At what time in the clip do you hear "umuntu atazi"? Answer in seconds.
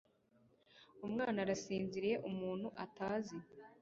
2.29-3.37